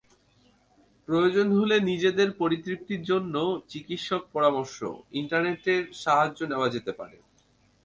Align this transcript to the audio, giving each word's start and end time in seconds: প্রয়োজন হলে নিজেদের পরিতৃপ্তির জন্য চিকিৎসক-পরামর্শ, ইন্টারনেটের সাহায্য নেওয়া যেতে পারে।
প্রয়োজন 1.07 1.47
হলে 1.51 1.75
নিজেদের 1.81 2.29
পরিতৃপ্তির 2.31 3.01
জন্য 3.03 3.35
চিকিৎসক-পরামর্শ, 3.67 4.77
ইন্টারনেটের 5.13 5.81
সাহায্য 5.95 6.39
নেওয়া 6.45 6.67
যেতে 6.69 6.91
পারে। 6.91 7.17